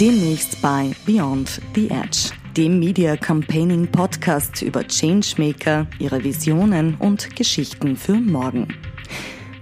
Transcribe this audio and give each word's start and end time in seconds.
Demnächst 0.00 0.60
bei 0.60 0.90
Beyond 1.06 1.58
the 1.74 1.88
Edge, 1.88 2.30
dem 2.54 2.78
Media 2.78 3.16
Campaigning 3.16 3.86
Podcast 3.86 4.60
über 4.60 4.86
Changemaker, 4.86 5.86
ihre 5.98 6.22
Visionen 6.22 6.96
und 6.96 7.34
Geschichten 7.34 7.96
für 7.96 8.12
morgen. 8.12 8.68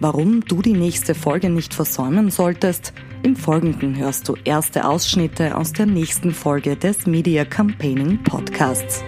Warum 0.01 0.41
du 0.41 0.61
die 0.61 0.73
nächste 0.73 1.15
Folge 1.15 1.51
nicht 1.51 1.73
versäumen 1.73 2.33
solltest, 2.33 2.93
im 3.23 3.37
Folgenden 3.37 3.97
hörst 3.97 4.29
du 4.29 4.35
erste 4.43 4.89
Ausschnitte 4.89 5.57
aus 5.57 5.73
der 5.73 5.87
nächsten 5.87 6.33
Folge 6.33 6.75
des 6.75 7.07
Media 7.07 7.45
Campaigning 7.45 8.21
Podcasts. 8.25 9.05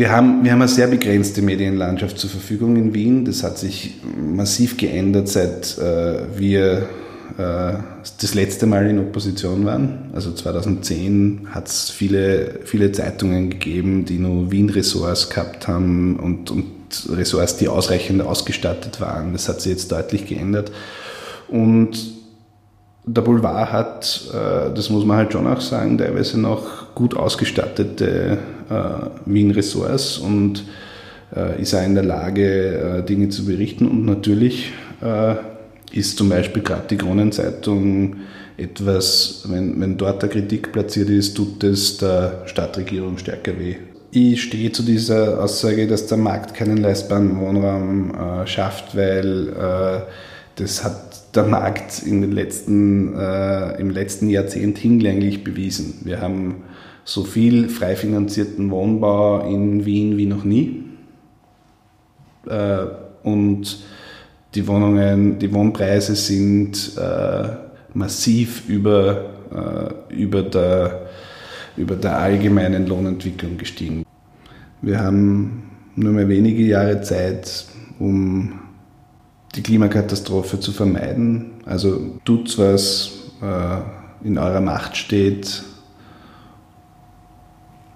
Wir 0.00 0.10
haben, 0.10 0.42
wir 0.44 0.52
haben 0.52 0.62
eine 0.62 0.70
sehr 0.70 0.86
begrenzte 0.86 1.42
Medienlandschaft 1.42 2.18
zur 2.18 2.30
Verfügung 2.30 2.76
in 2.76 2.94
Wien. 2.94 3.26
Das 3.26 3.42
hat 3.42 3.58
sich 3.58 3.96
massiv 4.16 4.78
geändert, 4.78 5.28
seit 5.28 5.76
äh, 5.76 6.22
wir 6.38 6.88
äh, 7.36 7.72
das 8.18 8.32
letzte 8.32 8.64
Mal 8.64 8.86
in 8.86 8.98
Opposition 8.98 9.66
waren. 9.66 10.08
Also 10.14 10.32
2010 10.32 11.48
hat 11.50 11.68
es 11.68 11.90
viele, 11.90 12.60
viele 12.64 12.92
Zeitungen 12.92 13.50
gegeben, 13.50 14.06
die 14.06 14.16
nur 14.16 14.50
Wien-Ressorts 14.50 15.28
gehabt 15.28 15.68
haben 15.68 16.16
und, 16.18 16.50
und 16.50 16.64
Ressorts, 17.10 17.58
die 17.58 17.68
ausreichend 17.68 18.22
ausgestattet 18.22 19.02
waren. 19.02 19.34
Das 19.34 19.50
hat 19.50 19.60
sich 19.60 19.72
jetzt 19.72 19.92
deutlich 19.92 20.24
geändert. 20.24 20.72
Und 21.46 22.19
der 23.14 23.22
Boulevard 23.22 23.72
hat, 23.72 24.28
äh, 24.32 24.74
das 24.74 24.90
muss 24.90 25.04
man 25.04 25.16
halt 25.16 25.32
schon 25.32 25.46
auch 25.46 25.60
sagen, 25.60 25.98
teilweise 25.98 26.38
noch 26.38 26.94
gut 26.94 27.16
ausgestattete 27.16 28.38
äh, 28.68 28.74
Wien-Ressorts 29.26 30.18
und 30.18 30.64
äh, 31.34 31.60
ist 31.60 31.74
auch 31.74 31.84
in 31.84 31.94
der 31.94 32.04
Lage, 32.04 33.04
Dinge 33.08 33.28
zu 33.28 33.44
berichten. 33.44 33.86
Und 33.86 34.04
natürlich 34.04 34.72
ist 35.92 36.18
zum 36.18 36.28
Beispiel 36.28 36.62
gerade 36.62 36.82
die 36.90 36.98
Kronenzeitung 36.98 38.16
etwas, 38.58 39.46
wenn, 39.48 39.80
wenn 39.80 39.96
dort 39.96 40.22
eine 40.22 40.30
Kritik 40.30 40.72
platziert 40.72 41.08
ist, 41.08 41.38
tut 41.38 41.64
es 41.64 41.96
der 41.96 42.42
Stadtregierung 42.44 43.16
stärker 43.16 43.58
weh. 43.58 43.76
Ich 44.10 44.42
stehe 44.42 44.72
zu 44.72 44.82
dieser 44.82 45.42
Aussage, 45.42 45.86
dass 45.86 46.06
der 46.06 46.18
Markt 46.18 46.52
keinen 46.52 46.76
leistbaren 46.76 47.40
Wohnraum 47.40 48.12
schafft, 48.44 48.94
weil 48.94 49.54
das 50.56 50.84
hat 50.84 51.34
der 51.36 51.44
Markt 51.44 52.02
in 52.02 52.20
den 52.20 52.32
letzten, 52.32 53.16
äh, 53.16 53.80
im 53.80 53.90
letzten 53.90 54.28
Jahrzehnt 54.28 54.78
hinlänglich 54.78 55.44
bewiesen. 55.44 56.00
Wir 56.04 56.20
haben 56.20 56.62
so 57.04 57.24
viel 57.24 57.68
frei 57.68 57.96
finanzierten 57.96 58.70
Wohnbau 58.70 59.46
in 59.48 59.84
Wien 59.84 60.16
wie 60.16 60.26
noch 60.26 60.44
nie. 60.44 60.84
Äh, 62.46 62.86
und 63.22 63.78
die 64.54 64.66
Wohnungen, 64.66 65.38
die 65.38 65.52
Wohnpreise 65.52 66.16
sind 66.16 66.96
äh, 66.96 67.48
massiv 67.94 68.68
über, 68.68 69.30
äh, 70.10 70.14
über, 70.14 70.42
der, 70.42 71.08
über 71.76 71.96
der 71.96 72.18
allgemeinen 72.18 72.86
Lohnentwicklung 72.86 73.56
gestiegen. 73.58 74.04
Wir 74.82 75.00
haben 75.00 75.70
nur 75.94 76.12
mehr 76.12 76.28
wenige 76.28 76.62
Jahre 76.62 77.00
Zeit, 77.02 77.66
um 77.98 78.58
die 79.54 79.62
Klimakatastrophe 79.62 80.60
zu 80.60 80.72
vermeiden. 80.72 81.52
Also 81.64 82.18
tut 82.24 82.56
was 82.58 83.10
äh, 83.42 84.26
in 84.26 84.38
eurer 84.38 84.60
Macht 84.60 84.96
steht, 84.96 85.62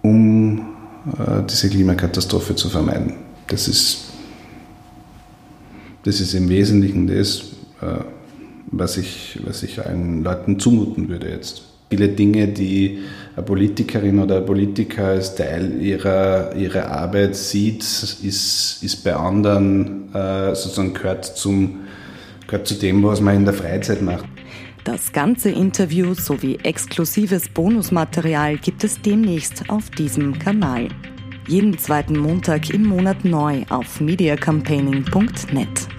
um 0.03 0.59
äh, 1.19 1.43
diese 1.49 1.71
Klimakatastrophe 1.71 2.55
zu 2.55 2.69
vermeiden. 2.69 3.15
Das 3.47 3.69
ist, 3.69 4.13
das 6.05 6.21
ist 6.21 6.35
im 6.35 6.49
Wesentlichen 6.49 7.07
das, 7.07 7.43
äh, 7.81 8.05
was, 8.67 8.97
ich, 8.97 9.39
was 9.45 9.63
ich 9.63 9.85
allen 9.85 10.25
Leuten 10.25 10.59
zumuten 10.59 11.09
würde 11.09 11.29
jetzt. 11.31 11.74
Viele 11.95 12.09
Dinge, 12.09 12.49
die 12.49 12.99
eine 13.37 13.47
Politikerin 13.47 14.19
oder 14.19 14.39
ein 14.39 14.47
Politiker 14.47 15.05
als 15.05 15.37
Teil 15.37 15.81
ihrer, 15.81 16.53
ihrer 16.57 16.91
Arbeit 16.91 17.37
sieht, 17.37 17.85
ist, 17.85 18.83
ist 18.83 19.05
bei 19.05 19.15
anderen 19.15 20.13
äh, 20.13 20.57
sozusagen 20.57 20.93
gehört, 20.93 21.25
zum, 21.25 21.83
gehört 22.49 22.67
zu 22.67 22.75
dem, 22.75 23.05
was 23.05 23.21
man 23.21 23.37
in 23.37 23.45
der 23.45 23.55
Freizeit 23.55 24.03
macht. 24.03 24.25
Das 24.83 25.13
ganze 25.13 25.51
Interview 25.51 26.15
sowie 26.15 26.59
exklusives 26.65 27.49
Bonusmaterial 27.49 28.59
gibt 28.59 28.83
es 28.83 29.01
demnächst 29.01 29.71
auf 29.71 29.89
diesem 29.91 30.37
Kanal. 30.41 30.89
Jeden 31.47 31.79
zweiten 31.79 32.19
Montag 32.19 32.71
im 32.71 32.87
Monat 32.87 33.25
neu 33.25 33.63
auf 33.71 34.01
mediacampaigning.net. 34.01 35.94